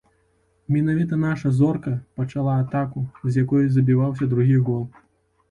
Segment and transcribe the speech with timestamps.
[0.75, 4.83] Менавіта наша зорка пачала атаку, з якой забіваўся другі гол.